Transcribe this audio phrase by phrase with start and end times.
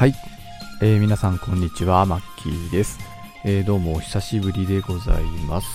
[0.00, 0.14] はい、
[0.80, 2.98] えー皆さんこんにちは、マッキーです。
[3.44, 5.66] えーどうもお久しぶりでございます。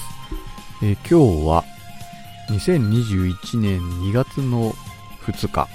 [0.81, 1.63] えー今日は
[2.49, 4.73] 2021年2月の
[5.27, 5.67] 2日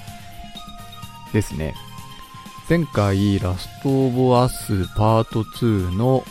[1.31, 1.73] ですね。
[2.67, 6.25] 前回ラストオブアスパート2の、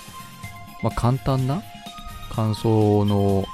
[0.82, 1.62] まあ、簡単な
[2.30, 3.46] 感想の、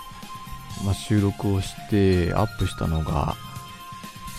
[0.84, 3.36] まあ、収録をしてアップしたのが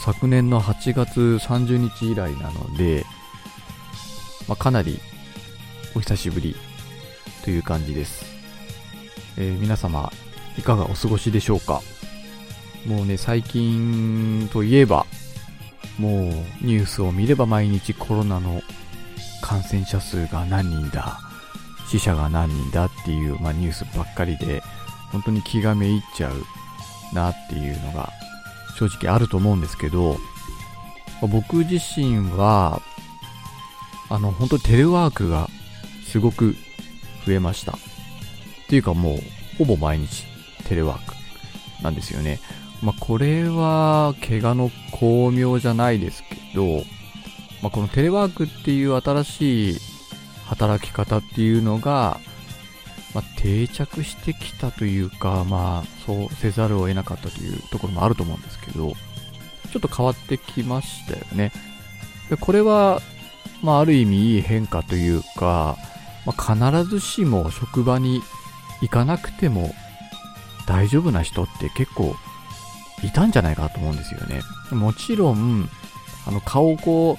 [0.03, 3.05] 昨年の8月30日以来なので、
[4.47, 4.99] まあ、かなり
[5.95, 6.55] お久しぶり
[7.43, 8.25] という感じです、
[9.37, 10.11] えー皆様
[10.57, 11.81] いかがお過ごしでしょうか？
[12.87, 15.05] もうね最近といえば
[15.99, 16.13] もう
[16.61, 18.61] ニュースを見れば毎日コロナの
[19.41, 21.19] 感染者数が何人だ
[21.87, 24.63] 死者が何人だっていう、まあ、ニュースばっかりで
[25.11, 28.09] 本当に気がめいっちゃうなっていうのが
[28.77, 30.17] 正直あると思うんですけど
[31.21, 32.81] ま僕自身は
[34.09, 35.49] あの本当にテレワークが
[36.05, 36.55] すごく
[37.25, 37.73] 増えました。
[37.73, 37.75] っ
[38.69, 39.17] ていうかもう
[39.57, 40.25] ほぼ毎日
[40.67, 41.15] テレワーク
[41.83, 42.39] なんですよね。
[42.81, 46.83] まあこれは怪我の巧妙じゃないですけど、
[47.61, 49.77] まあ、このテレワークっていう新しい
[50.45, 52.19] 働き方っていうのが、
[53.13, 58.93] まあ、定着してきたというかまあそうせざるを得なかったというところもあると思うんですけど
[59.71, 61.51] ちょっと変わってきましたよね。
[62.29, 63.01] でこれは
[63.61, 65.77] まあ、ある意味いい変化というか、
[66.25, 68.21] まあ、必ずしも職場に
[68.81, 69.73] 行かなくても
[70.67, 72.15] 大丈夫な人って結構
[73.03, 74.41] いたんじゃないかと思うんですよね。
[74.71, 75.69] もちろん、
[76.25, 77.17] あの顔をこ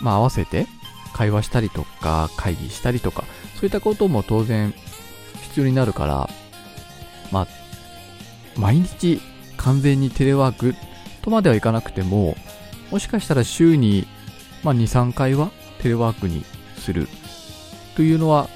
[0.00, 0.66] う、まあ、合わせて
[1.12, 3.24] 会話したりとか会議したりとか、
[3.54, 4.74] そういったことも当然
[5.42, 6.30] 必要になるから、
[7.30, 7.48] まあ、
[8.56, 9.20] 毎日
[9.56, 10.74] 完全にテレワーク
[11.22, 12.36] とまではいかなくても、
[12.90, 14.06] もしかしたら週に
[14.66, 16.44] まあ、2、3回はテレワークに
[16.76, 17.06] する
[17.94, 18.48] というのは、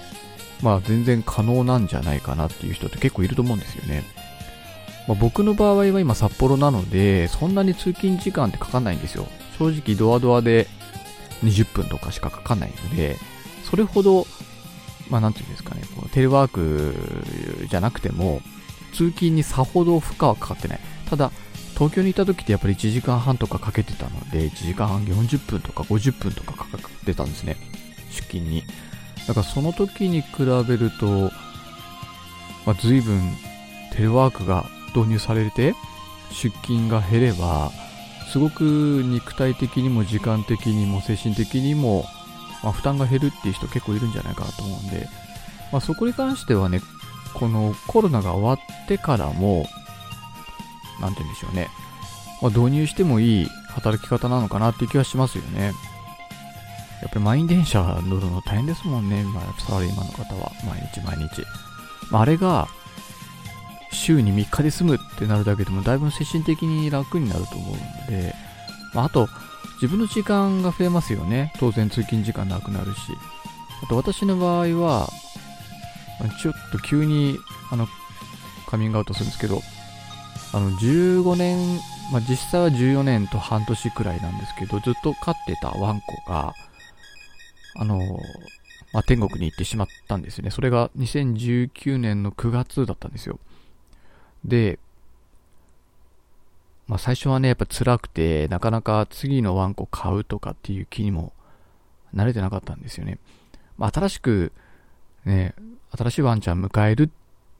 [0.60, 4.02] まあ、全然可能なんじゃないかなっていう人って結構いると思うんですよね。
[5.06, 9.28] まあ、僕の場合は今札幌なので、そんなに通勤時間ってかかんないんですよ。
[9.56, 10.66] 正直ドアドアで
[11.44, 13.16] 20分とかしかかかんないので、
[13.62, 14.26] それほど、
[15.10, 18.42] まあ、なんていうんですかね、こうテレワークじゃなくても、
[18.94, 20.80] 通勤にさほど負荷はかかってない。
[21.08, 21.30] ただ、
[21.80, 27.56] 東京にいた時ってやっぱり1時間半とかかけてたので、1時間半40分とか50分とかかかってたんですね。
[28.10, 28.64] 出勤に。
[29.26, 31.06] だからその時に比べると、
[32.66, 33.18] まあ、随分
[33.94, 35.74] テレワークが導入されて、
[36.30, 37.72] 出勤が減れば、
[38.30, 42.04] すごく肉体的にも時間的にも精神的にも、
[42.62, 45.08] まあ、負担が減るっていう人結構いるんじゃないかなと思うんで、
[45.72, 46.82] まあ、そこに関してはね、
[47.32, 49.66] このコロナが終わってからも、
[51.00, 51.68] なんて言うんでしょうね。
[52.42, 55.72] まあ、導入してもいい働き方なのかなっていう気はしますよね。
[57.02, 60.52] やっぱり満員電車乗るの大変ですもんね、まあ、サラリーマンの方は。
[60.64, 61.44] 毎日毎日。
[62.10, 62.68] まあ、あれが、
[63.92, 68.34] 週に3日で済むってなるだけでも、だいぶ精神的に楽になると思うので、
[68.94, 69.28] まあ、あと、
[69.80, 71.52] 自分の時間が増えますよね。
[71.58, 72.98] 当然通勤時間なくなるし。
[73.82, 75.08] あと、私の場合は、
[76.42, 77.38] ちょっと急に、
[77.70, 77.88] あの、
[78.68, 79.62] カミングアウトするんですけど、
[80.52, 81.76] あの、15年、
[82.12, 86.54] まあ、実際は14年と半年くらいなんですけど、ずっと飼ってたワンコが、
[87.76, 87.98] あの、
[88.92, 90.50] まあ、天国に行ってしまったんですよね。
[90.50, 93.38] それが2019年の9月だったんですよ。
[94.44, 94.80] で、
[96.88, 101.32] まあ、最初はね、やっぱ辛くて、なかなか次のワンコ買うとかっていう気にも
[102.12, 103.20] 慣れてなかったんですよね。
[103.78, 104.50] まあ、新しく、
[105.24, 105.54] ね、
[105.96, 107.10] 新しいワンちゃん迎える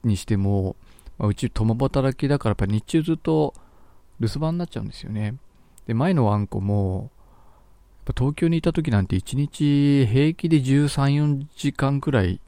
[0.03, 0.75] にしても、
[1.21, 3.53] まあ、うち共働きだからやっぱ日中ずっと
[4.19, 5.35] 留守番になっちゃうんですよね。
[5.85, 7.11] で、前のワンコも、
[8.07, 12.41] やっぱ東京にいた時なんて1日平気で13、4時間くらい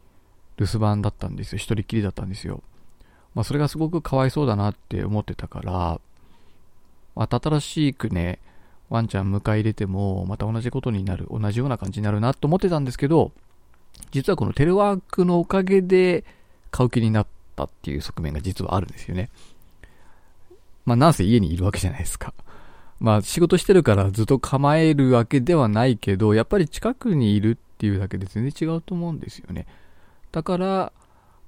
[0.57, 1.57] 留守番だったんですよ。
[1.59, 2.63] 一人きりだったんですよ。
[3.35, 6.01] まあそれがすごくかわいそうだなって思ってたから、
[7.15, 8.39] また新しくね、
[8.89, 13.33] ワンちゃん迎え入れても、また同じことになる、同じような感じになるなと思ってたんですけど、
[14.09, 16.25] 実はこのテレワークのおかげで
[16.71, 19.29] 買う気になったっていう側面が実はあるんですよね。
[20.85, 22.33] まあなんせ家にいるわけじゃないですか。
[22.99, 29.65] まあ仕事してるからずっと構えるわけではないけど、やっぱり近くにいるっていうだけで全然違うと思うんですよね。
[30.31, 30.91] だから、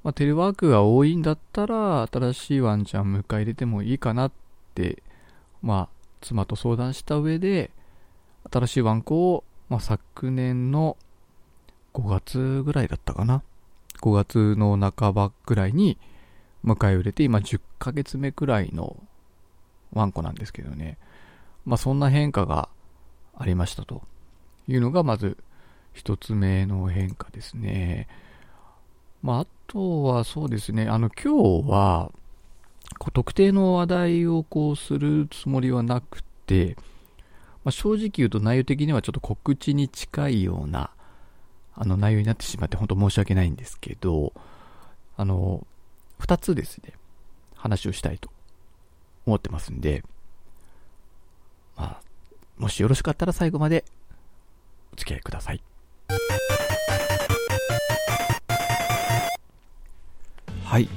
[0.04, 4.32] まあ、テレワークが多いんだったら、新しいワンちゃん迎え入れてもいいかなっ
[4.76, 5.02] て、
[5.64, 5.90] まあ、
[6.22, 7.72] 妻と相談した上で、
[8.52, 10.98] 新しいワンコを、まあ、昨年の
[11.96, 13.42] 5月ぐらいだったかな。
[14.06, 15.98] 5月の半ばぐらいに
[16.64, 18.96] 迎え入れて、今10ヶ月目くらいの
[19.94, 21.00] ワンコなんですけどね。
[21.66, 22.70] まあそんな変化が
[23.36, 24.04] ありましたと
[24.68, 25.38] いうのがまず
[25.94, 28.08] 一つ目の変化ですね。
[29.24, 32.12] まあ、あとはそうですね、あの、今日は、
[33.14, 36.78] 特定の話題をこうするつもりはなくて、
[37.64, 40.92] まあ、正直言うと内容的にはちょっと告知に近いような、
[41.76, 44.34] あの内容になってしまって本当申し訳ないんですけど、
[45.18, 45.66] あの、
[46.20, 46.94] 二つですね、
[47.56, 48.30] 話をしたいと
[49.26, 50.04] 思ってますんで、
[51.76, 52.02] まあ、
[52.58, 53.84] もしよろしかったら最後まで
[54.94, 55.62] お付き合いください。
[60.64, 60.90] はい。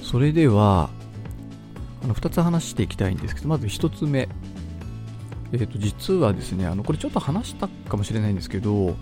[0.00, 0.90] それでは、
[2.02, 4.28] あの2つ話していきたいんですけど、まず1つ目。
[5.52, 8.96] えっ、ー、と、実はですね、あの、これちょっと話したかもしれないんですけど、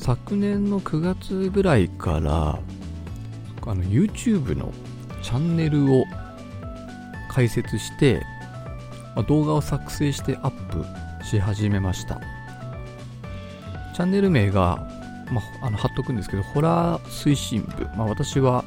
[0.00, 2.58] 昨年の9月ぐらいから、
[3.66, 4.72] あの、YouTube の
[5.22, 6.04] チャンネルを
[7.28, 8.22] 開設して、
[9.14, 12.18] まあ、動画を作成してアップし始めました。
[13.94, 14.88] チャンネル名が、
[15.30, 17.84] まあ、あの貼っとくんですけど、ホラー推進部。
[17.94, 18.64] まあ、私は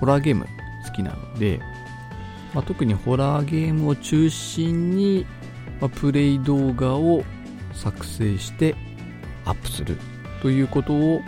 [0.00, 0.44] ホラーゲーム
[0.84, 1.60] 好きなので、
[2.52, 5.24] まあ、特にホラーゲームを中心に、
[5.80, 7.22] ま、プレイ動画を
[7.72, 8.74] 作成して
[9.44, 9.96] アップする
[10.44, 11.22] ということを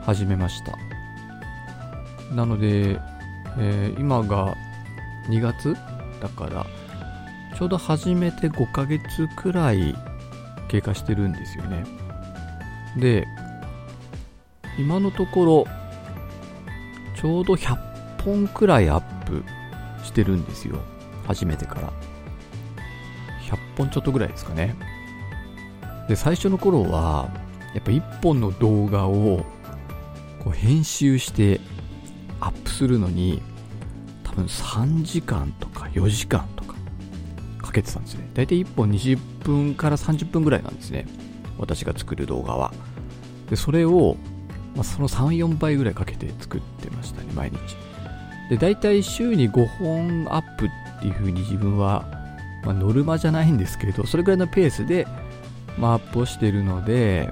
[0.00, 0.78] 始めました。
[2.34, 2.98] なので、
[3.58, 4.56] えー、今が
[5.28, 5.76] 2月
[6.22, 6.64] だから、
[7.54, 9.94] ちょうど始めて5ヶ月くらい
[10.68, 11.84] 経過してるんですよね。
[12.96, 13.26] で、
[14.78, 15.66] 今のところ、
[17.14, 17.76] ちょうど100
[18.24, 19.44] 本くらいアップ
[20.02, 20.78] してるんですよ。
[21.26, 21.92] 初めてから。
[23.50, 24.74] 100本ちょっとぐらいですかね。
[26.08, 27.28] で、最初の頃は、
[27.76, 29.44] やっぱ1本の動画を
[30.42, 31.60] こう編集して
[32.40, 33.42] アップするのに、
[34.24, 36.74] 多分3時間とか4時間とか
[37.58, 38.30] かけてたんですね。
[38.32, 41.06] だいたい1本20分から30分ぐらいなんですね。
[41.58, 42.72] 私が作る動画は。
[43.50, 44.16] で、それを、
[44.74, 47.58] まあ、その3、4倍ぐらいかけて作ってましたね、毎日。
[48.48, 52.06] で、大体週に5本アップっていう風に自分は、
[52.64, 55.06] まあ、ノルマじゃないんですけれど、それぐらいのペースで、
[55.78, 57.30] まあ、アップをしてるので、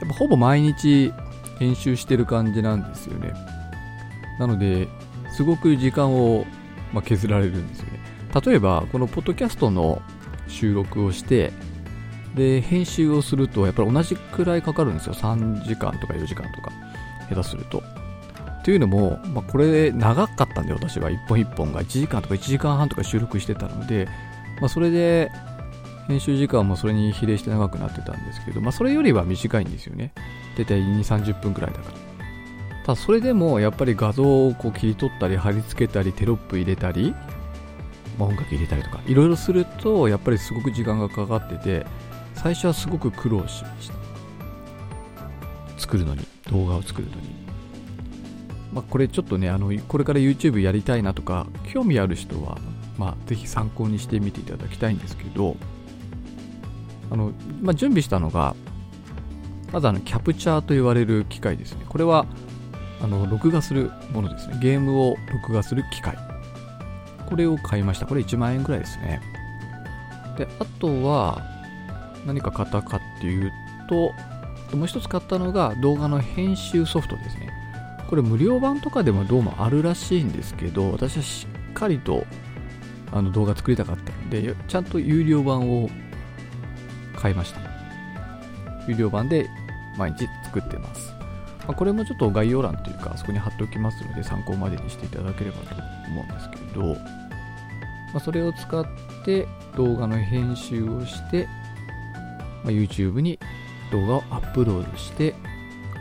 [0.00, 1.12] やっぱほぼ毎日
[1.58, 3.32] 編集してる感じなんですよね。
[4.38, 4.88] なので、
[5.32, 6.46] すごく時間を、
[6.92, 8.00] まあ、削られるんですよね。
[8.44, 10.02] 例えば、このポッドキャストの
[10.48, 11.52] 収録をして、
[12.34, 15.14] で、編集をすると、やっぱり同じくらいかかるんですよ。
[15.14, 16.72] 3時間とか4時間とか、
[17.28, 17.82] 下手すると。
[18.64, 24.08] というのも、まあ、これ長かったんで、私は一本一本が1時間とか1時間半とか収録してたので、
[24.60, 25.30] まあ、それで、
[26.10, 30.12] 編集時間もそれに比例して長くなってたんですけど、まあ、それよりは短いんですよね。
[30.58, 31.98] 大体2、30分くらいだから。
[32.84, 37.14] ただ、それでもやっぱり画像をこう切り取ったり、貼り付けたり、テロップ入れたり、
[38.18, 41.86] まあ、音楽入れたりとか、いろいろすると、やっぱりすごく時間がかかってて、
[42.42, 43.94] 最初はすごく苦労しました
[45.76, 47.34] 作るのに動画を作るのに
[48.72, 52.58] まあこれちょっとねあのこれから YouTube やりたいなとか興味ある人は
[52.96, 55.56] まあぜひ参考にしてみていただきたいんですけど
[57.10, 58.54] あの、まあ、準備したのが
[59.72, 61.84] まずあのキャプチャーと言われる機械ですね。
[61.88, 62.26] これは
[63.02, 64.58] あの録画するものですね。
[64.60, 66.16] ゲームを録画する機械。
[67.28, 68.06] これを買いました。
[68.06, 69.20] これ1万円ぐらいですね。
[70.36, 71.42] であとは
[72.26, 73.52] 何か買ったかっていう
[73.88, 74.12] と、
[74.76, 77.50] もう一つ買ったのが動画の編集ソフトですね。
[78.08, 82.26] これ無料版とかでもどうもあるらしいんですけど、私はしっかりと
[83.12, 85.88] あの動画作りたかったので、ちゃんと有料版を
[87.20, 87.60] 買いました。
[88.88, 89.48] 有料版で
[89.96, 91.12] 毎日作ってます。
[91.66, 95.74] まあ、これもちょっと概要欄というか、あそこに貼っておきますので、参考までにしていただければと
[96.08, 96.94] 思うんですけど、
[98.12, 98.86] まあ、それを使っ
[99.24, 99.46] て
[99.76, 101.46] 動画の編集をして、
[102.64, 103.38] まあ、YouTube に
[103.92, 105.34] 動画をアップロードして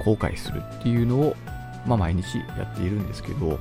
[0.04, 1.36] 公開するっていうのを、
[1.86, 3.60] まあ、毎日やっているんですけど、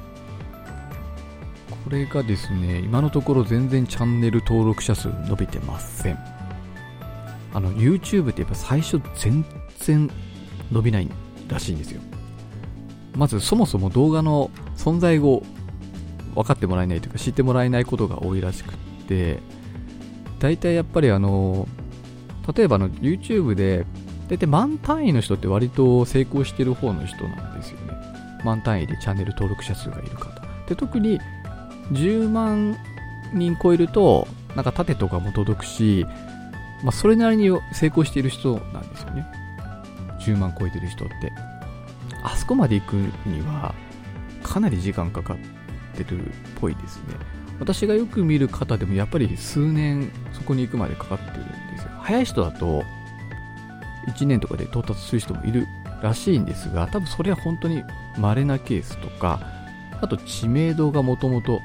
[1.85, 6.38] これがですね、今のところ全然チャンネル登録者数伸びてません。
[7.59, 9.45] あの、YouTube ってやっぱ最初全
[9.81, 10.09] 然
[10.71, 11.09] 伸びない
[11.49, 12.01] らしいんですよ。
[13.17, 15.43] まずそもそも動画の存在を
[16.37, 18.77] 分かってもらえないというか知ってもらえないことが多いらしくっ
[19.09, 19.41] て、
[20.39, 21.67] 大体やっぱりあの、
[22.55, 23.87] 例えばの YouTube で、
[24.29, 27.95] 大体万単位の人って割と成功してる方の人なんですよね。
[28.45, 30.47] 万単位でチャンネル登録者数がいる方。
[30.69, 31.19] で、特に
[31.91, 32.77] 10万
[33.35, 36.07] 人超えると、なんか縦とかも届くし、
[36.83, 39.27] まあ、それなりに成功している人なんですよね。
[40.21, 41.33] 10万超えてる人って。
[42.23, 42.93] あそこまで行く
[43.27, 43.75] には、
[44.43, 45.37] かなり時間かかっ
[45.97, 46.31] てるっ
[46.61, 47.15] ぽいですね。
[47.61, 52.85] 私がよく見る方でもやっぱり数年そこに行くまでかかってるんですよ早い人だと、
[54.07, 55.67] 1年とかで到達する人もいる
[56.03, 57.83] らしいんですが、多分それは本当に
[58.17, 59.41] 稀なケースとか、
[60.01, 61.61] あと知名度がもともと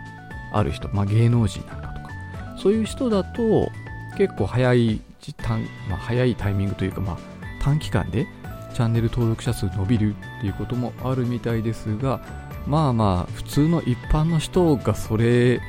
[0.51, 2.09] ある人、まあ、芸能人なんかとか、
[2.57, 3.71] そういう人だと
[4.17, 7.17] 結構早い時短、まあ、早いタイミングというか、まあ、
[7.61, 8.27] 短期間で
[8.73, 12.21] チャンネル登録者数伸びるっていうこともあるみたいですが、
[12.67, 15.61] まあまあ、普通の一般の人がそれ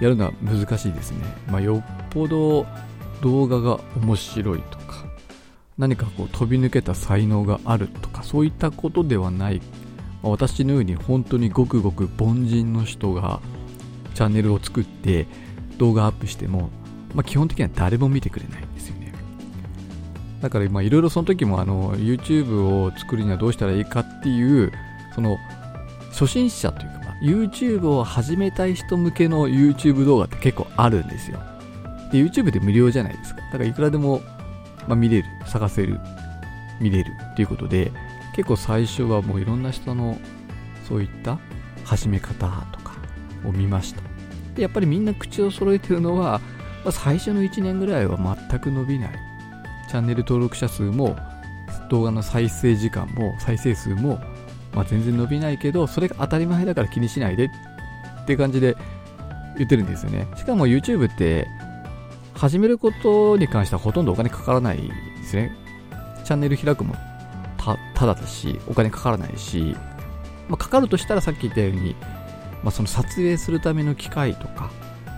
[0.00, 1.18] やるのは難しいですね。
[1.48, 2.66] まあ、よっぽど
[3.20, 5.04] 動画が面白いとか、
[5.78, 9.60] 何かこう飛び抜けた才能があるとか、そういったことではない、
[10.22, 13.40] まあ、私のように本当にごくごく凡人の人が
[14.14, 15.26] チャンネルを作って
[15.78, 16.70] 動画アップしても、
[17.14, 19.12] まあ、基本的には誰も見てくれないんですよね。
[20.40, 24.72] だからいろいろその時もあの YouTube を作るにはどうしたらいいかっていう、
[25.14, 25.36] その
[26.10, 31.38] 初心者というか、まあ、YouTube を始めたい人向けの YouTube 動画って結構あるんですよ。
[32.10, 33.40] で、YouTube で無料じゃないですか。
[33.40, 34.20] だからいくらでも、
[34.86, 36.00] まあ、見れる、探せる、
[36.80, 37.92] 見れるっていうことで、
[38.34, 40.18] 結構最初はもういろんな人の
[40.88, 41.38] そういった
[41.84, 42.94] 始め方とか
[43.46, 44.02] を見ました。
[44.54, 46.40] で、やっぱりみんな口を揃えてるのは、
[46.84, 48.18] まあ、最初の1年ぐらいは
[48.50, 49.10] 全く伸びない。
[49.88, 51.16] チャンネル登録者数も、
[51.90, 54.20] 動画の再生時間も、再生数も
[54.74, 57.50] まあ、全然伸びないけど、それが当たり前だから気にしないで
[58.22, 58.76] って感じで
[59.56, 60.26] 言ってるんですよね。
[60.36, 61.46] しかも YouTube って
[62.34, 65.52] 始めることに関してはほとんどお金かからないですね。
[66.24, 66.94] チャンネル開くも
[67.58, 69.76] たただだし、お金かからないし、
[70.48, 71.94] まあ、かかるとしたらさっき言ったように、
[72.62, 74.70] まあ、その撮影するための機械とか、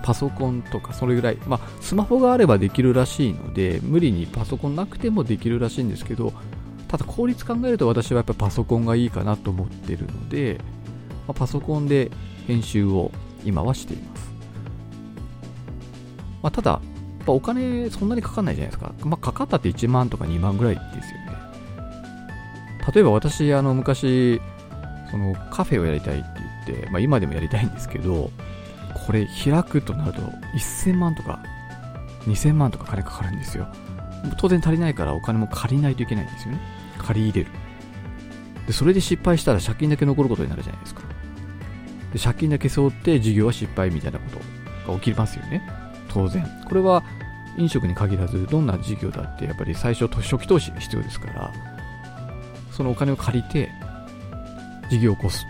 [0.05, 6.35] パソコンとか、それぐらい、まあ、スマホがあればできるらしいので、無理にパソコンなくてもできるらしいんですけど、
[6.89, 10.61] ただ効率考えると私はやっぱパソコンがいいかなと思ってるので、
[11.27, 12.11] まあ、パソコンで
[12.47, 13.13] 編集を
[13.47, 14.31] 今はしています。
[16.43, 16.83] まあ、ただ、
[17.27, 18.93] お金そんなにかかんないじゃないですか。
[19.07, 21.39] まあ、かかったって1万とか2万ぐらいですよね。
[22.95, 24.43] 例えば私、あの、昔、
[25.11, 26.29] そのカフェをやりたいって
[26.67, 28.31] 言って、まあ、今でもやりたいんですけど、
[29.07, 30.21] これ開くとなると
[30.57, 31.43] 1000万とか
[32.27, 33.67] 2000万とか金かかるんですよ。
[34.39, 36.61] 当然足りないからお金も借りないといけないんですよね。
[36.99, 37.51] 借り入れる。
[38.67, 41.03] で、それで失敗したら借金だけ残ることになるじゃないですか。
[42.13, 44.25] で、借金だけ背負って事業は失敗みたいなこ
[44.87, 45.63] とが起きますよね。
[46.09, 46.47] 当然。
[46.67, 47.03] これは
[47.59, 51.53] 飲食に限らず、どんな事業だってやっぱり最初、初期投資が必要ですから、
[52.73, 53.71] そのお金を借りて
[54.89, 55.45] 事業を起こす。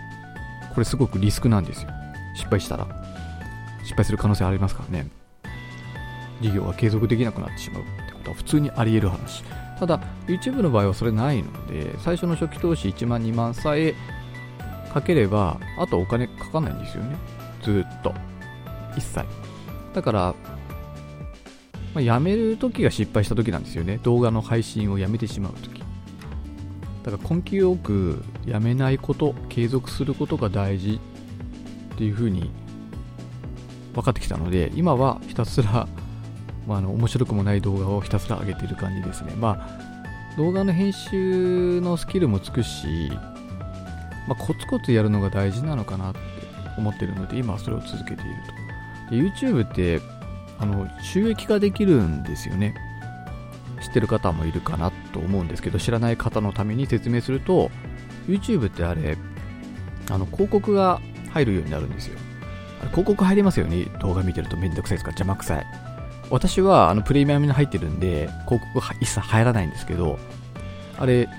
[0.73, 1.89] これすごくリスクなんですよ。
[2.35, 3.04] 失敗したら。
[3.85, 5.07] 失敗する可能性ありますからね。
[6.41, 9.43] 事業が継続できなくなってしまうってことは普通にあり得る話。
[9.79, 13.93] ただ YouTube の場合はそれないので最初の初期投資1万2万さえ
[14.93, 17.15] かければあとお金かかんないんですよね。
[17.61, 18.13] ずっと。
[18.97, 19.25] 一切。
[19.93, 20.35] だから、
[21.93, 23.99] まあ、やめる時が失敗した時なんですよね。
[24.03, 25.83] 動画の配信をやめてしまう時。
[27.03, 30.99] だから根気よくやめないこと継続することが大事
[31.93, 32.49] っていうふうに
[33.95, 35.87] 分かってきたので今はひたすら
[36.67, 39.33] まあ、あの面白くもない動画をひたすら上げている感じですね。
[39.35, 39.67] ま
[40.33, 43.11] あ、動画の編集のスキルもつくし、
[44.27, 46.19] まあ、コツコツやるのが大事なのかなって
[46.77, 48.21] 思ってるので、今はそれを続けている
[49.09, 49.15] と。
[49.15, 50.01] で YouTube って
[50.57, 52.73] あの収益化できるんですよね。
[53.81, 57.69] 知ってる方もいるかなと思うんですけど、知らない方のために説明すると、
[58.27, 59.17] YouTube ってあれ、
[60.09, 60.99] あの広告が
[61.31, 62.17] 入るようになるんですよ。
[62.91, 63.85] 広告入りますよね。
[63.99, 65.09] 動画見てるとめんどくさいですか？
[65.11, 65.65] 邪魔くさい。
[66.29, 70.17] 私はあのプレミアムに入ってるんで、広告一切入らないんですけど、
[70.97, 71.29] あれ、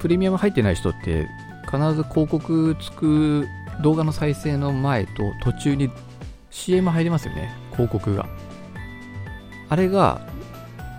[0.00, 1.28] プレミアム入ってない人って、
[1.64, 3.46] 必ず広告つく
[3.82, 5.90] 動画の再生の前と途中に
[6.50, 8.26] CM 入りますよね、広告が。
[9.68, 10.20] あれが、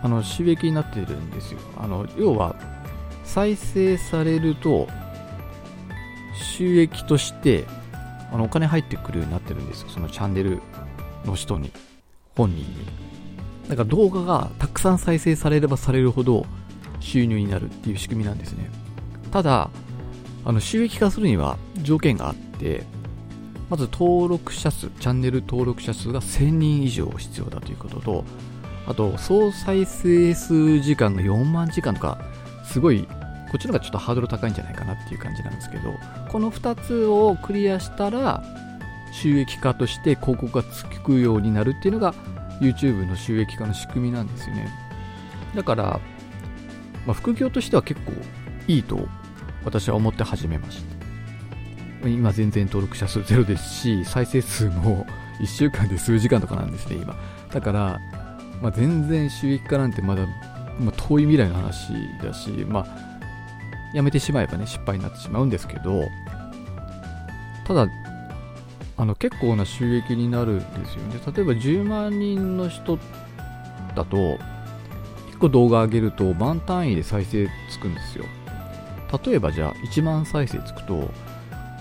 [0.01, 1.59] あの、収益になってるんですよ。
[1.77, 2.55] あの、要は、
[3.23, 4.87] 再生されると、
[6.33, 7.65] 収益として、
[8.31, 9.89] あの、お金入ってくるようになってるんですよ。
[9.89, 10.61] そのチャンネル
[11.25, 11.71] の人に、
[12.35, 12.65] 本人に。
[13.67, 16.45] だから動画がたくさん再生されればされるほど
[16.99, 18.69] 収入になるっていう仕組みなんですね。
[19.31, 19.69] ただ、
[20.45, 22.83] あの収益化するには条件があって、
[23.69, 28.25] まず登録者数、チャンネル登録者数が1000人以上必要だということと、
[28.87, 32.17] あと総再生数時間が4万時間とか、
[32.65, 33.07] すごい、
[33.49, 35.93] こっちの方がちょっとハードル高いんじゃないかなっていう感じなんですけど、
[36.29, 38.43] この2つをクリアしたら、
[39.11, 42.13] 収益化として広告がつくようになるっていうのが
[42.61, 44.69] YouTube の収益化の仕組みなんですよね。
[45.55, 45.99] だから、
[47.07, 48.11] まあ、副業としては結構
[48.67, 49.07] いいと
[49.65, 50.83] 私は思って始めまし
[52.03, 52.07] た。
[52.07, 55.05] 今全然登録者数ゼロですし、再生数も
[55.41, 57.15] 1週間で数時間とかなんですね、今。
[57.51, 57.99] だから、
[58.61, 60.27] まあ、全然収益化なんてまだ
[60.79, 61.91] まあ、遠い未来の話
[62.23, 62.85] だし、まあ、
[63.93, 66.03] やめてしまえばね、失敗になってしまうんですけど、
[67.65, 67.87] ただ、
[68.97, 71.19] あの結構な収益になるんですよね。
[71.33, 72.97] 例えば10万人の人
[73.95, 74.17] だと、
[75.31, 78.25] 1個動画上げると万単位で再生つくんですよ。
[79.25, 81.09] 例えばじゃあ1万再生つくと、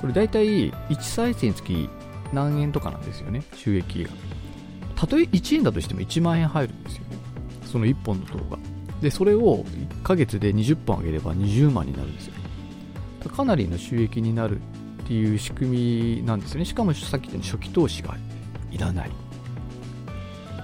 [0.00, 1.90] これ大体1再生につき
[2.32, 4.10] 何円とかなんですよね、収益が。
[4.94, 7.16] たとえ1円だとしても1万円入るんですよね。
[7.64, 8.58] その1本の動画。
[9.00, 12.34] で、それを1ヶ月で20本上げれば20万になるんですよ。
[13.28, 16.64] かなりの収益になるっていう仕組みなんですよね。
[16.64, 18.16] しかもさっき言ったように初期投資が
[18.70, 19.10] いらない。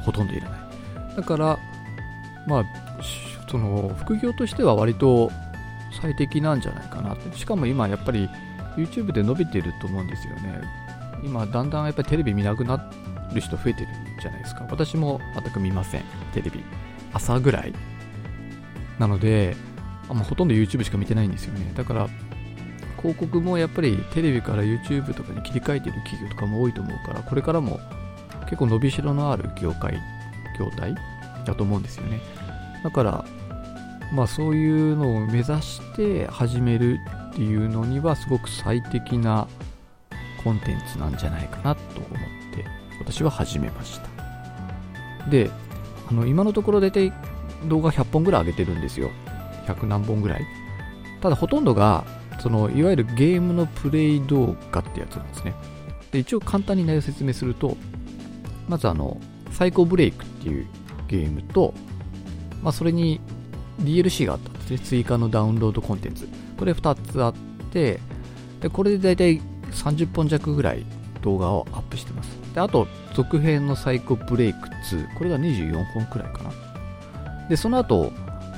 [0.04, 0.56] ほとんどいらな
[1.12, 1.16] い。
[1.16, 1.58] だから、
[2.46, 2.64] まあ、
[3.50, 5.30] その副業としては割と
[6.00, 7.36] 最適なんじゃないかなって。
[7.36, 8.28] しかも今やっぱり
[8.76, 10.62] YouTube で伸びてると思うんですよね。
[11.22, 12.90] 今だんだんやっぱりテレビ見なくな
[13.32, 13.88] る人増えてる
[14.20, 14.66] じゃないですか。
[14.70, 16.02] 私も全く見ません。
[16.32, 16.62] テレビ。
[17.12, 17.72] 朝ぐらい
[18.98, 19.56] なので、
[20.08, 21.72] あもうほとんど YouTube しか見てないんですよね。
[21.74, 22.08] だから、
[22.98, 27.80] 広告もやっぱりテレビから YouTube とかに切り替えてる企業とかも多いと思うから、これからも
[28.44, 29.98] 結構伸びしろのある業界、
[30.58, 30.94] 業態
[31.44, 32.20] だと思うんですよね。
[32.82, 33.24] だから、
[34.12, 36.98] まあそういうのを目指して始める
[37.30, 39.48] っていうのにはすごく最適な
[40.42, 42.10] コンテンツなんじゃないかなと思っ
[42.54, 42.64] て
[43.00, 45.30] 私は始めました。
[45.30, 45.50] で、
[46.08, 47.12] あの今のところ大体
[47.66, 49.10] 動画100本ぐらい上げてるんですよ。
[49.66, 50.46] 100何本ぐらい。
[51.20, 52.04] ただほとんどが、
[52.40, 55.54] そのいわゆるゲームのプレイ動画ってやつなんですね。
[56.12, 57.76] で、一応簡単に内容説明すると、
[58.68, 59.20] まずあの、
[59.50, 60.66] サイコブレイクっていう
[61.08, 61.74] ゲームと、
[62.62, 63.20] まあそれに
[63.80, 64.78] DLC があったんですね。
[64.78, 66.28] 追加のダウンロードコンテンツ。
[66.58, 67.34] これ2つあっ
[67.72, 68.00] て、
[68.60, 69.40] で、これで大体
[69.72, 70.84] 30本弱ぐらい
[71.22, 72.28] 動画をアップしてます。
[72.54, 75.14] で、あと、続編のサイコブレイク2。
[75.16, 76.50] これが24本くらいかな。
[77.48, 78.12] で、その後、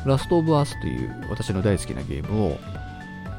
[0.05, 2.59] ラストオブアースという私の大好きなゲームを、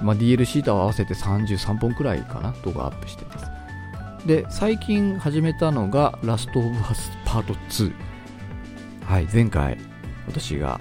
[0.02, 4.28] まあ、DLC と合わせて33本くらいかな動画アップしてます。
[4.28, 7.94] で、最近始めたのがラストオブアースパート2。
[9.06, 9.78] はい、前回
[10.28, 10.80] 私が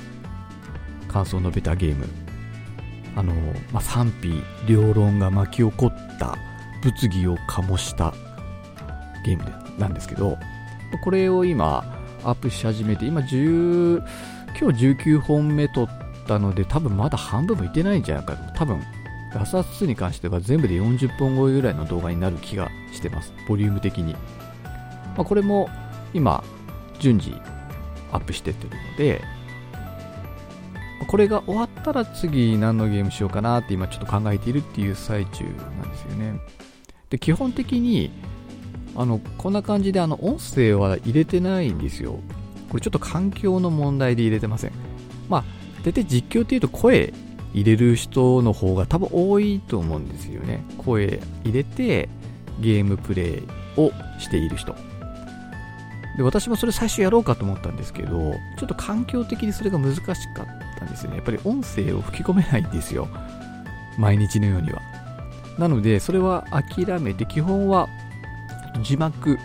[1.06, 2.06] 感想を述べたゲーム。
[3.14, 3.32] あの、
[3.72, 6.36] まあ、賛否両論が巻き起こった
[6.82, 8.12] 物議を醸した
[9.24, 9.44] ゲーム
[9.78, 10.36] なんですけど、
[11.02, 11.84] これを今
[12.24, 14.02] アップし始めて、今10、
[14.58, 15.88] 今日19本目撮っ
[16.26, 18.54] たので、多分まだ半分もいってないんじゃないかと。
[18.54, 18.82] 多分、
[19.34, 23.32] ラスアス2に関しては全部で40本超えぐらいの動画になる気がしてます。
[23.46, 24.14] ボリューム的に。
[24.14, 24.18] ま
[25.18, 25.68] あ、これも
[26.14, 26.42] 今、
[26.98, 27.34] 順次
[28.12, 29.22] アップしてってるので、
[31.06, 36.40] これが終わったら次何のゲームしようかなって今ちょっと考えているっていう最中なんですよね。
[37.10, 38.10] で、基本的に、
[38.96, 42.18] あの、こんな感じであの、音声は入れてないんですよ。
[42.76, 44.72] これちょっと環境の問題で入れてません。
[45.30, 45.44] まあ、
[45.82, 47.14] 大体実況っていうと声
[47.54, 50.62] 入れる人の方が多分多いと思うんですよね。
[50.76, 52.10] 声入れて
[52.60, 53.42] ゲームプレイ
[53.78, 54.76] をしている人。
[56.18, 60.14] で、私もそれ最初やろうかと思ったんですけど、ちょっと環境的にそれが難しかっ
[60.78, 61.16] たんですよね。
[61.16, 63.08] やっぱり音声を吹き込めないんですよ。
[63.96, 64.82] 毎日のようには。
[65.58, 67.88] なので、それは諦めて、基本は
[68.82, 69.38] 字幕、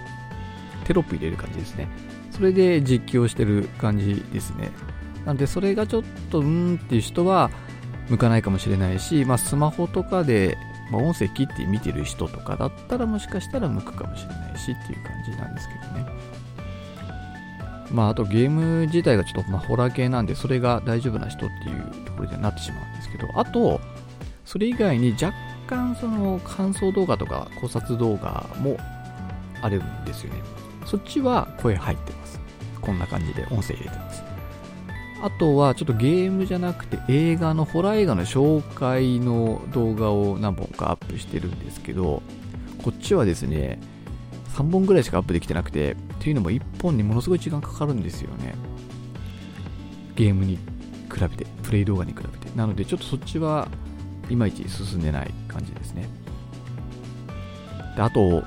[0.83, 1.87] テロップ入れる感じですね。
[2.31, 4.71] それで実況してる感じですね。
[5.25, 7.51] なんで、それがちょっと、うーんっていう人は、
[8.09, 10.57] 向かないかもしれないし、まあ、スマホとかで、
[10.91, 16.05] まあ、音声切って見てる人とかだったら、もしかしたら向くかもしれないしっていう感じなんですけどね。
[17.91, 23.79] まあ、あとゲーム自体がちょっと、ま、ホラー系なんで、それが大丈夫な人っていうところにはなってしまうんですけど、あと、
[24.45, 25.33] それ以外に若
[25.67, 28.77] 干その感想動画とか考察動画も
[29.61, 30.41] あるんですよね。
[30.91, 32.37] そっちは声入ってます。
[32.81, 34.23] こんな感じで音声入れてます。
[35.23, 42.21] あとはちょっとゲームじゃなくて映画の、ホラー映画の紹介の動画を何本かアップしてるんですけど、
[42.83, 43.79] こっちはですね、
[44.49, 48.53] 3本ぐらいしかアップできてなくて、っていうのも1本にものすごい時間かかるんですよね。
[50.15, 52.57] ゲームに比べて、プレイ動画に比べて。
[52.57, 53.69] なのでちょっとそっちは
[54.29, 56.09] いまいち進んでない感じですね。
[57.95, 58.43] であと、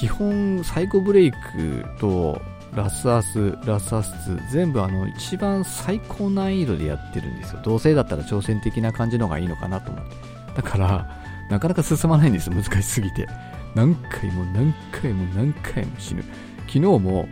[0.00, 2.40] 基本サイコブレイクと
[2.74, 7.60] ラスアス、ラスアス2、全部あの一番最高難易度でやってるんですよ。
[7.62, 10.16] どうせだったら挑戦的な感じの方がいいのかなと思って。
[10.56, 13.28] だから、なかなか進まないんです、難しすぎて。
[13.74, 16.24] 何回も何回も何回も死ぬ。
[16.60, 17.28] 昨日も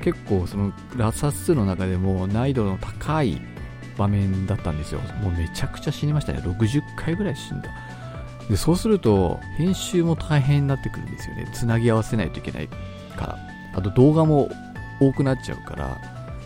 [0.00, 3.42] 結構そのラスアス2の中でも難易度の高い
[3.98, 5.00] 場面だったんですよ。
[5.24, 6.38] もうめちゃくちゃ死にましたね。
[6.38, 7.68] 60回ぐらい死んだ。
[8.50, 11.48] で、そうすると、編集も大変になってくるんですよね。
[11.54, 12.68] つなぎ合わせないといけない
[13.16, 13.38] から。
[13.74, 14.50] あと動画も
[15.00, 15.98] 多くなっちゃうから、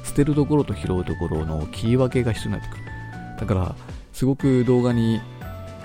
[0.05, 2.85] 捨てるところと拾うところの切り分けが必要になってくる。
[3.41, 3.75] だから、
[4.13, 5.23] すごく動画に、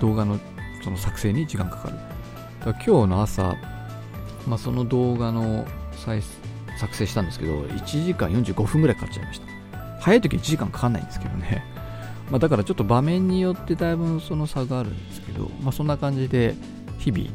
[0.02, 0.40] 動画の
[0.84, 1.96] その作成に時間かかる。
[2.60, 3.56] だから今日の朝、
[4.46, 6.22] まあ、その動画の再
[6.78, 9.48] 作成したんですけど、1時間45分ぐらいかかっちゃいました。
[10.02, 11.64] 早い時1時間かかんないんですけどね。
[12.30, 16.56] まあ、だからちょっと場面によってだいぶその差があるんですけど、まあ、そんな感じで
[17.00, 17.30] 日々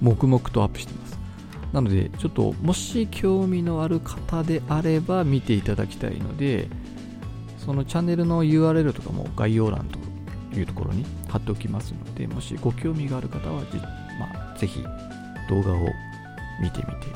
[0.00, 1.18] 黙々とアップしてます。
[1.72, 6.68] なので、ちょっともし興味のある方であれば見ていただきたいので、
[7.58, 9.86] そのチャンネルの URL とかも概要欄
[10.50, 13.62] というところに貼っておきますので、もしご興味がある方は、
[14.18, 14.82] まあ、ぜひ
[15.48, 15.76] 動画を
[16.60, 17.08] 見てみて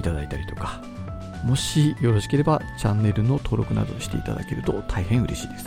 [0.00, 0.82] いただいたりとか、
[1.44, 5.66] もしよろしければチャンネルの登録などしていただけると大変嬉しいです。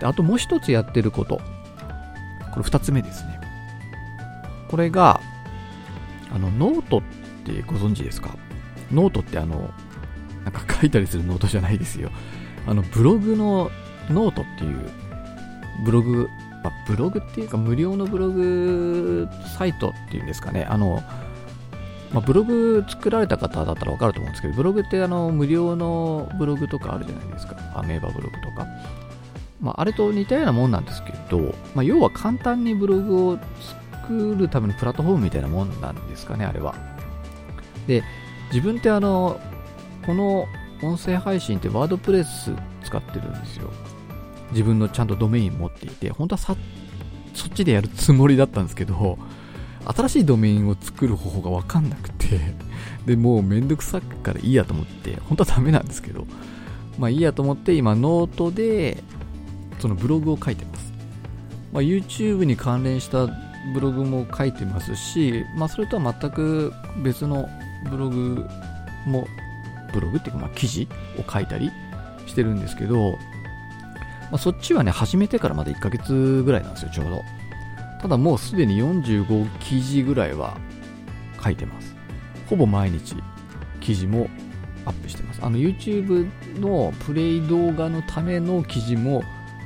[0.00, 1.40] であともう一つやってること。
[2.52, 3.40] これ二つ目ですね。
[4.68, 5.20] これが、
[6.34, 7.02] あの、ノートっ
[7.44, 8.36] てご存知ですか？
[8.90, 9.70] ノートってあの、
[10.44, 12.10] なんか書いたりするノートじゃないですよ。
[12.66, 13.70] あの、ブログの
[14.10, 14.90] ノートっていう、
[15.84, 16.28] ブログ、
[16.64, 20.64] まあ、ブログっていうか無料のブログサイトっていうんですかね。
[20.64, 21.02] あの、
[22.12, 27.56] まあ、ブログ作られた方だったらわかると思うんですけど、ブログってあの無料のブログとかあるじゃないですか。
[27.74, 28.66] アメーバブログとか。
[29.66, 33.38] まあ、あれと似たようなもんなんですけど、まあ、要は簡単にブログを
[34.04, 36.76] 作るためのプラットフォームみたいなもんなんですかね、あれは。
[37.88, 38.04] で、
[38.52, 39.40] 自分ってあの、
[40.06, 40.46] この
[40.84, 42.52] 音声配信って WordPress
[42.84, 43.72] 使ってるんですよ。
[44.52, 46.54] 自分のちゃんとドメイン持っていて、本当はさ、
[47.34, 49.18] そっちでやるつもりだったんですけど、
[49.84, 52.38] 新しいドメインを作る方法がわかんなくて、
[53.04, 56.24] で、もうめんどくさくからいいやと思って、本当はダメなんですけど、
[56.98, 59.02] まあいいやと思って今ノートで
[59.78, 60.92] そのブログを書いてます。
[61.72, 63.26] まあ、YouTube に関連した
[63.74, 67.48] ブログも書いてますし、まあ、それとは全く別の
[67.90, 68.46] ブログ
[69.06, 69.26] も、
[69.92, 71.70] ブログっていうか、まあ、記事を書いたり
[72.26, 73.12] してるんですけど、
[74.30, 77.22] まあ、そっちはね、始めてからまだ1ヶ月ぐらいなんですよ、ちょうど。
[78.00, 80.56] ただもうすでに45記事ぐらいは
[81.42, 81.96] 書いてます。
[82.48, 83.16] ほぼ毎日
[83.80, 84.28] 記事も
[84.84, 85.40] アップしてます。
[85.42, 86.28] あの YouTube
[86.60, 89.22] のプレイ動画のための記事も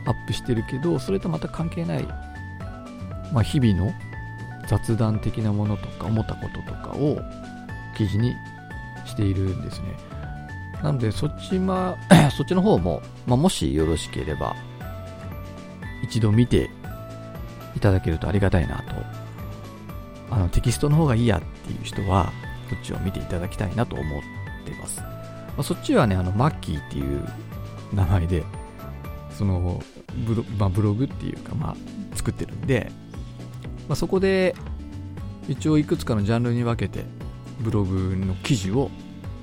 [0.06, 2.04] アップしてるけど、それとまた関係ない、
[3.32, 3.92] まあ、日々の
[4.68, 7.18] 雑談的なものとか思ったこととかを
[7.96, 8.34] 記事に
[9.04, 9.96] しているんですね。
[10.82, 11.96] なので、そっちま、
[12.36, 14.54] そっちの方も、まあ、もしよろしければ、
[16.02, 16.70] 一度見て
[17.76, 18.94] いただけるとありがたいなと。
[20.30, 22.32] あの、テキストの方がいいやっていう人は、
[22.70, 24.22] そっちを見ていただきたいなと思っ
[24.64, 25.00] てます。
[25.00, 25.06] ま
[25.58, 27.28] あ、そっちはね、あの、マッキーっていう
[27.92, 28.44] 名前で、
[29.40, 29.82] その
[30.26, 31.76] ブロ,、まあ、ブログっていうか、まあ、
[32.14, 32.92] 作ってるんで、
[33.88, 34.54] まあ、そこで
[35.48, 37.06] 一応いくつかのジャンルに分けて
[37.58, 38.90] ブログの記事を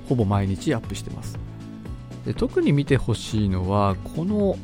[0.08, 1.36] ほぼ毎日アップしてます。
[2.24, 4.56] で特に見てほしいのはこの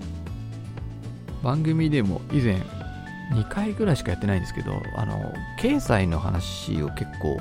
[1.42, 2.62] 番組でも以前
[3.32, 7.40] 2回ぐらいしかやってないんですけどあの経済の話を結構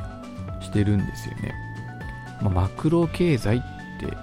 [0.62, 1.53] してるんですよね、
[2.41, 3.60] まあ、マクロ経済っ
[3.99, 4.17] て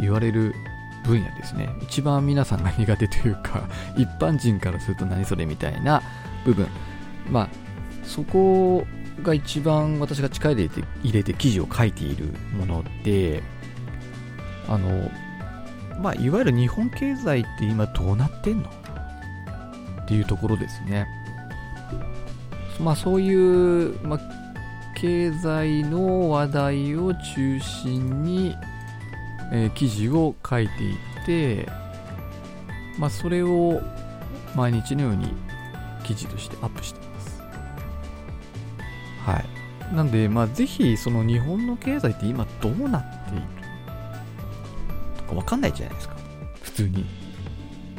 [0.00, 0.54] 言われる
[1.04, 1.74] 分野ですね。
[1.82, 3.62] 一番皆さんが苦手というか、
[3.96, 6.02] 一般人からすると何それみたいな
[6.44, 6.66] 部分。
[7.30, 7.48] まあ、
[8.04, 8.86] そこ
[9.22, 12.26] が一番私が力入れて入れて記事を書いている
[12.58, 13.42] もので、
[14.68, 15.10] あの、
[16.00, 18.68] まあ、いわゆる日本経済って今どうなってんの？
[18.68, 21.06] っていうところですね。
[22.80, 24.20] まあ、そういう、まあ、
[24.94, 28.56] 経済の話題を中心に
[29.52, 31.68] えー、記事を書いていって、
[32.98, 33.80] まあ、それを
[34.56, 35.32] 毎日のように
[36.04, 37.42] 記事としてアップしています。
[39.24, 39.94] はい。
[39.94, 43.42] なんで、まあ、ぜひ、その日本の経済って今どうなっている？
[45.18, 46.16] とかわかんないじゃないですか。
[46.62, 47.04] 普通に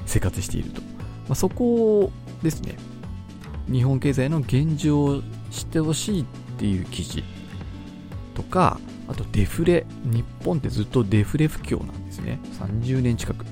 [0.06, 0.82] 生活していると。
[0.82, 0.88] ま
[1.30, 2.12] あ、そこ
[2.42, 2.76] ですね。
[3.72, 6.26] 日本経済の現状を知ってほしいっ
[6.58, 7.24] ていう記事
[8.34, 8.80] とか、
[9.14, 9.86] あとデフレ。
[10.06, 12.40] 日本ってずっとデフレ不況なんですね。
[12.60, 13.46] 30年近く。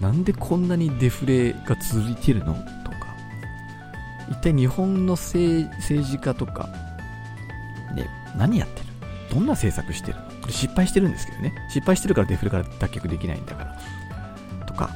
[0.00, 2.54] なんでこんなにデフレが続いてるの？
[2.54, 3.16] とか。
[4.30, 6.68] 一体日本の政治家とか、
[7.96, 8.86] ね、何やってる？
[9.34, 10.18] どんな政策してる？
[10.18, 11.52] のこれ失敗してるんですけどね。
[11.68, 14.64] 失敗してるからデフレから脱却できないんだから。
[14.64, 14.90] とか、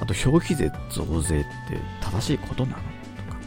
[0.00, 1.48] あと消費税増税って
[2.00, 2.76] 正しいことなの？
[2.78, 3.38] とか。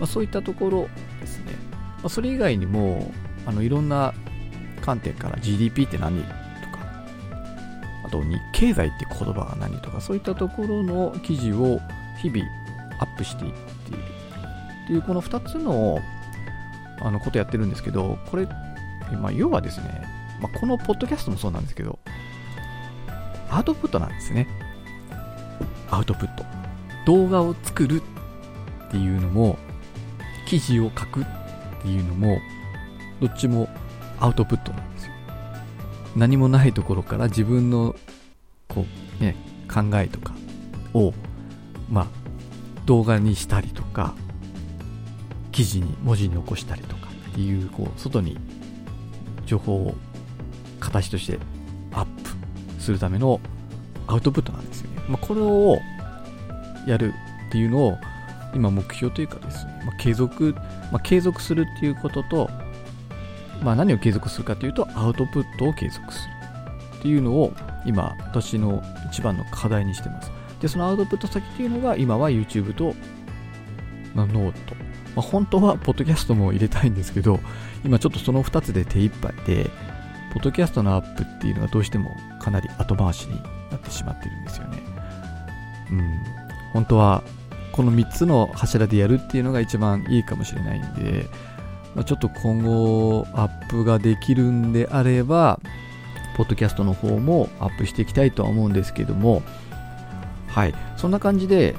[0.00, 0.88] まあ、そういったところ
[1.20, 1.52] ですね。
[1.98, 3.12] まあ、それ以外にも、
[3.44, 4.14] あの、いろんな
[4.88, 6.34] 観点から GDP って何とか、
[8.06, 11.78] あとに経済って言葉が何とか、そういったところの記事を
[12.22, 12.42] 日々
[12.98, 14.02] アップしていっている
[14.84, 15.98] っていうこの2つの
[17.00, 18.46] あのことやってるんですけど、これ、
[19.20, 20.08] まあ、要はですね、
[20.40, 21.98] まあ、このポッドキャストもそうなんですけど、
[23.50, 24.48] アウトプットなんですね。
[25.90, 26.46] アウトプット。
[27.04, 28.00] 動画を作る
[28.88, 29.58] っていうのも、
[30.46, 31.24] 記事を書くっ
[31.82, 32.40] ていうのも、
[33.20, 33.68] どっちも
[34.20, 35.12] アウトプットなんですよ。
[36.16, 37.94] 何もないところから自分の、
[38.68, 38.86] こ
[39.20, 39.36] う、ね、
[39.72, 40.32] 考えとか
[40.94, 41.12] を、
[41.90, 42.06] まあ、
[42.86, 44.14] 動画にしたりとか、
[45.52, 48.38] 記事に、文字に起こしたりとかっていう、こう、外に
[49.46, 49.94] 情報を
[50.80, 51.38] 形として
[51.92, 53.40] アップするための
[54.06, 55.02] アウトプットなんですよね。
[55.08, 55.78] まあ、これを
[56.86, 57.12] やる
[57.48, 57.98] っていうのを
[58.54, 60.54] 今目標というかですね、まあ、継続、
[60.90, 62.50] まあ、継続するっていうことと、
[63.62, 67.52] まあ、何を継続するかというとアウトプットを継続するっていうのを
[67.84, 70.30] 今私の一番の課題にしてます。
[70.60, 72.94] で、そのアウトプット先っていうのが今は YouTube と、
[74.14, 74.74] まあ、 note。
[75.14, 77.40] まあ、本当はポッドキャストも入れたいんですけど、
[77.84, 79.70] 今ちょっとその2つで手一杯で、
[80.32, 83.40] ポッドキャストのアップっていうのがどうしてもかなり後回しに
[83.70, 84.78] なってしまってるんですよね。
[85.92, 86.18] うん。
[86.72, 87.22] 本当は
[87.72, 91.26] この3つの柱でやるっていうのが一番いいかもしれないんで、
[91.98, 95.58] まあ、ちょっと今後アップができるんであれば、
[96.36, 99.42] ポッドキャストの方もアップしていきたいとは思うんですけども、
[100.46, 101.74] はい、そんな感じで、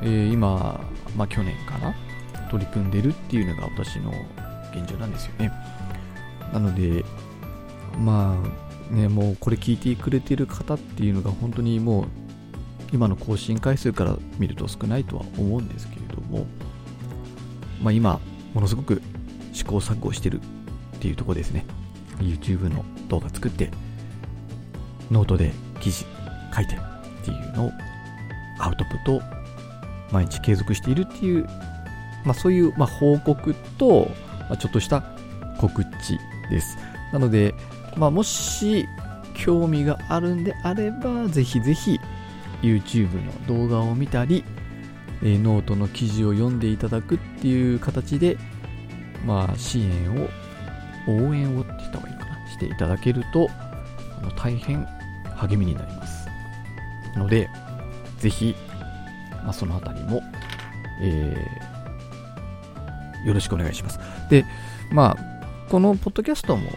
[0.00, 0.80] えー、今、
[1.18, 1.94] まあ、去年かな、
[2.50, 4.10] 取り組んでるっていうのが私の
[4.74, 5.52] 現状なんですよね。
[6.50, 7.04] なので、
[7.98, 8.34] ま
[8.90, 12.04] あね、もうこれ聞いてくれてる方っていうのが本当にもう
[12.90, 16.46] 今の更新回数から見ると少ないとは思うんですけれども、
[17.82, 18.18] まあ、今、
[18.54, 19.02] ものすごく
[19.52, 21.64] 試行錯誤してるっていうとこですね。
[22.18, 23.70] YouTube の動画作って、
[25.10, 26.06] ノートで記事
[26.54, 27.72] 書いてっていうのを
[28.58, 29.20] アウトプット
[30.12, 31.44] 毎日継続しているっていう、
[32.24, 34.08] まあ、そういう、まあ、報告と、
[34.48, 35.02] ま、ちょっとした
[35.58, 36.18] 告知
[36.50, 36.76] です。
[37.12, 37.54] なので、
[37.96, 38.86] まあ、もし
[39.34, 41.98] 興味があるんであれば、ぜひぜひ
[42.62, 44.44] YouTube の動画を見たり、
[45.24, 48.38] え、ノートの記事を読んでいただくっていう形で、
[49.24, 50.28] まあ、支援を、
[51.08, 53.48] 応援をって言った方がいいかな、していただけると、
[54.18, 54.86] あの大変
[55.36, 56.28] 励みになります。
[57.16, 57.48] ので、
[58.18, 58.54] ぜひ、
[59.44, 60.22] まあ、そのあたりも、
[61.00, 63.98] えー、よろしくお願いします。
[64.30, 64.44] で、
[64.90, 66.70] まあ、このポッドキャストも、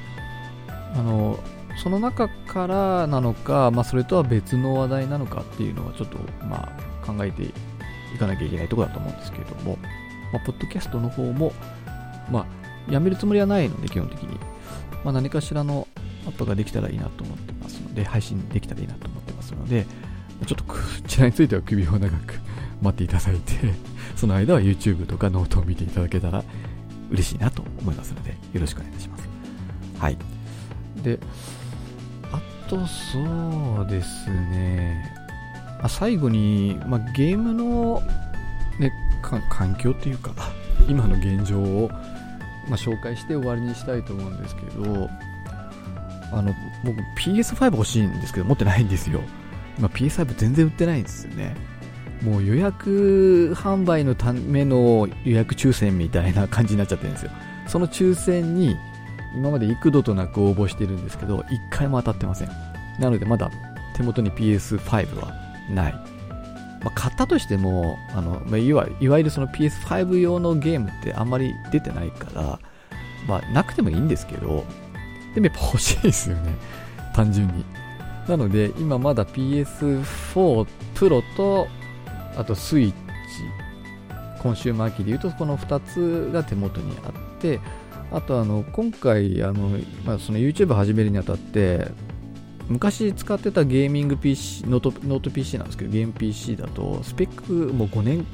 [0.96, 1.40] あの、
[1.78, 6.70] その中からなのか、まあ、それとは別の話題なのかっていうのはちょっと、ま
[7.04, 9.78] あ、考えていかなきゃいけないところだと思うんですけれども、
[10.32, 11.54] まあ、ポッドキャストの方も、
[12.32, 12.48] ま
[12.90, 14.40] あ、やめるつもりはないので、基本的に。
[15.04, 15.88] まあ、何かしらの
[16.26, 19.86] アップができたらいいなと思ってますので、配信できたらいいなと思ってますので、
[20.46, 20.76] ちょっとこ
[21.08, 22.40] ちらについては首を長く
[22.82, 23.54] 待っていただいて、
[24.16, 26.44] その間は YouTube とかノートを見ていただけたら
[27.12, 29.30] 嬉しいなと思いますので、よろしくお願いします。
[30.00, 30.18] はい。
[31.04, 31.20] で、
[32.32, 35.14] あとそうですね、
[35.82, 38.02] あ最後に、まあ、ゲームの、
[38.80, 40.34] ね、環境っていうか、
[40.88, 41.92] 今の現状を、
[42.74, 45.10] あ、紹介して終わりにしたいと思うんですけど、
[46.32, 49.22] あの僕 PS5 欲しいんですけど持ってないんですよ。
[49.78, 51.56] 今 PS5 全然売ってないんですよね。
[52.24, 57.32] もう予約販売のための予約抽選みたいな感じになっちゃってるんですよ。
[57.68, 58.76] その抽選に
[59.36, 62.50] 今まで幾度となく応募してるんですけど、一回も当たってません。
[63.00, 63.52] なのでまだ
[63.96, 65.34] 手元に PS5 は
[65.70, 66.15] ない。
[66.86, 72.60] まあ、買ったとしても、あのまあ、いわいわゆるその PS5 用のゲームってあんまり出てないから、
[73.28, 74.64] まあ、なくてもいいんですけど、
[75.34, 76.54] でもやっぱ欲しいですよね。
[77.16, 77.66] 単純に。
[78.28, 81.68] なので、今まだ PS4 Pro と、
[82.38, 82.94] あとスイッチ、
[84.44, 87.60] コンシューマー機で言うとこの2つが手元にあって、
[88.12, 91.88] あとあの今回あの、まあ、その YouTube 始めるにあたって
[92.68, 98.26] 昔使ってたゲーミング PC ノートノート PC なんですけどゲーム PC だとスペックもう5年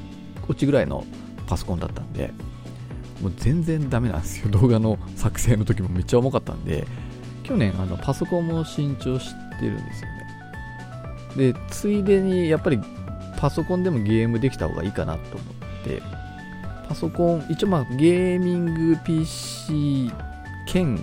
[0.48, 1.06] 落ちぐらいの
[1.48, 2.32] パソコンだったんで
[3.22, 4.50] もう全然ダメなんですよ。
[4.50, 6.88] 動画の作成の時もめっちゃ重かったんで
[7.44, 10.10] 去年あのパソコンも新調してるんですよ
[11.46, 11.54] ね。
[11.54, 12.80] でついでにやっぱり
[13.38, 15.46] パソコンでもゲームできた方がいいかなと思
[15.82, 16.02] って
[16.88, 20.12] パソコン、一応まあゲーミング PC
[20.68, 20.98] 兼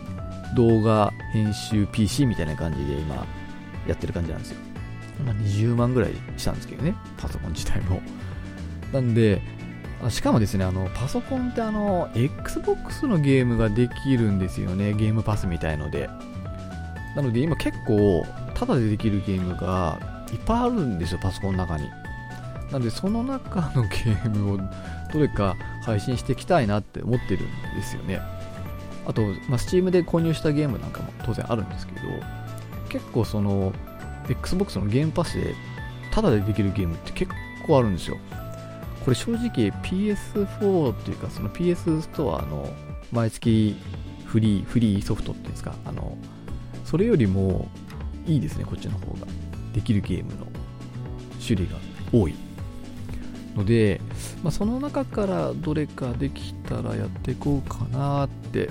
[0.54, 3.26] 動画編集 PC みたいな感じで今
[3.86, 4.56] やってる感じなんですよ。
[5.24, 8.00] まあ、20万ぐらいしたんですけどね、パソコン自体も。
[8.92, 9.42] なんで、
[10.10, 16.08] しかもですね、あの、パソコンってあの、Xbox のゲームができるんですよね、ゲームパスみたいので。
[17.16, 19.98] なので今結構、タダでできるゲームが
[20.32, 21.88] いっぱいあるんですよ、パソコンの中に。
[22.70, 24.60] なので、その中のゲームを
[25.12, 28.20] どれか配信していきたいなって思ってるんですよね。
[29.08, 32.00] あと、まあ、Steam で購入したゲームなんかも当然あるんですけど、
[32.90, 33.72] 結構その、
[34.28, 35.54] Xbox のゲームパスで
[36.12, 37.32] タダでできるゲームって結
[37.66, 38.18] 構あるんですよ。
[39.04, 42.68] これ正直 PS4 っていうかその PS ストアの
[43.10, 43.74] 毎月
[44.26, 46.18] フリー、フリーソフトっていうんですか、あの、
[46.84, 47.68] それよりも
[48.26, 49.26] いいですね、こっちの方が。
[49.72, 50.46] できるゲームの
[51.42, 51.76] 種類が
[52.12, 52.34] 多い。
[53.56, 54.00] ので、
[54.42, 58.70] まあ、その中からどれかできたらやっていこうかなって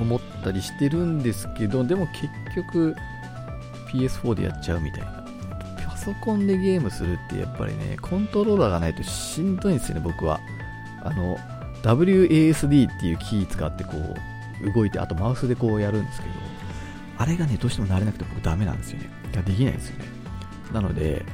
[0.00, 2.96] 思ったりしてるんですけど、でも結局
[3.92, 5.20] PS4 でやっちゃうみたいな。
[5.86, 10.40] パソコンでゲームするってやっぱりね、コントローラーがないとしんどいんですよね、僕は。
[11.02, 11.36] あの、
[11.82, 13.92] WASD っていうキー使ってこ
[14.62, 16.32] う動いて、あとマウスでこうやるんですけど、
[17.18, 19.10] あれがね、どうしても慣れなくて僕ダメなんですよね。
[19.44, 20.04] できないんですよね。
[20.72, 21.24] なので、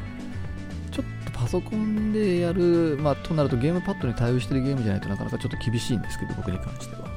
[0.91, 7.16] ちょっとパソコンでやる、まあ、となるとゲームパッドに対応してるゲームじゃないとなかなかちょっと厳しいんですけど、僕に関しては。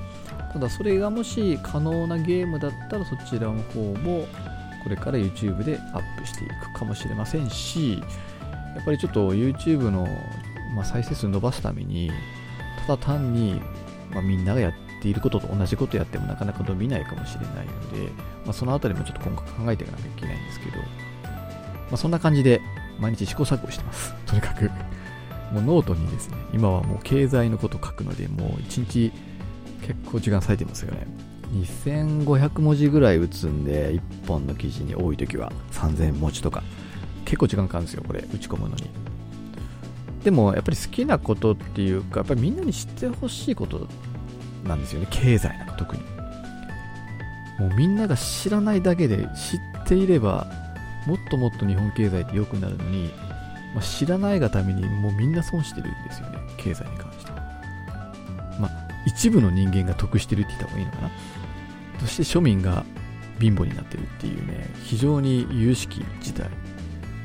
[0.54, 4.28] ただ、それがもし可能なゲームだったら、そちらの方も、
[4.84, 8.02] これから YouTube でアップしていくかもしれませんし、
[8.76, 10.08] やっぱりちょっと YouTube の、
[10.76, 12.12] まあ、再生数伸ばすために、
[12.88, 13.62] ただ単に、
[14.12, 18.12] まあ、みんながやっていることと同じことやってもなかなか伸びないかもしれないので、
[18.46, 20.86] まあ、そのあたりもちょっと今後考えていかなきゃいけないんですけど、ま
[21.94, 22.62] あ、そんな感じで
[23.00, 24.14] 毎日試行錯誤してます。
[24.26, 24.72] とにかく
[25.52, 29.12] もうノートにですね、今はもう経済のこと書くので、もう1日
[29.82, 31.08] 結構時間割いてますよね。
[31.54, 36.64] 2500文字ぐらい打つんで、1本の記事に多い時は3000文字とか、
[37.26, 38.90] 結構時間かかるんですよ、これ、打ち込むのに。
[40.24, 43.88] でも、やっぱり好きなことっていうか、やっぱりみんなに知ってほしいこと
[44.66, 46.04] なんですよね、経済なんか特に。
[47.60, 50.48] もうみんなが知らないだけで知っていれば、
[51.08, 53.12] もっともっと日本経済って良くなるのに、
[53.74, 57.09] まあ、知らないがためにもうみんな損してるんですよね、経済に関。
[59.10, 61.12] 一部の人間が得してるって言った方がいいのかな。
[62.00, 62.86] そして庶民が
[63.40, 66.48] 貧乏になってるっていうね、非常に有識事態。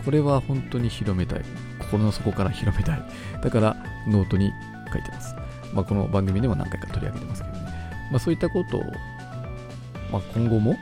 [0.03, 1.45] これは本当に広めたい。
[1.79, 3.03] 心の底から広めたい。
[3.43, 3.77] だから
[4.09, 4.51] ノートに
[4.93, 5.35] 書いてます。
[5.75, 7.61] まあ、この番組でも何回か取り上げてますけどね。
[8.11, 8.81] まあ、そういったことを、
[10.11, 10.77] まあ、今後も、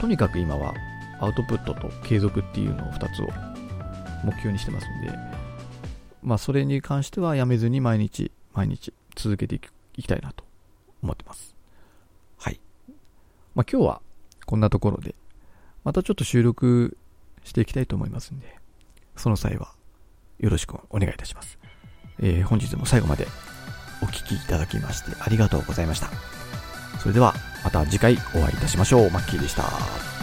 [0.00, 0.74] とにかく今は
[1.20, 3.28] アウトプットと継続っていうのを2つを
[4.24, 5.16] 目標にしてますんで、
[6.22, 10.44] まあ、それに関してはやめずに毎日、毎日続けていくいきたいなと
[11.02, 11.54] 思ってます。
[12.38, 12.60] はい。
[13.54, 14.02] まあ、今日は
[14.46, 15.14] こんなところで、
[15.84, 16.96] またちょっと収録
[17.44, 18.58] していきたいと思いますんで、
[19.16, 19.72] その際は
[20.38, 21.58] よろしくお願いいたします。
[22.18, 23.26] えー、本日も最後まで
[24.02, 26.08] お聴きいただきましてありがとうございました。
[26.98, 29.10] それではまた次回お会いいたしましょう。
[29.10, 30.19] マッキーでした。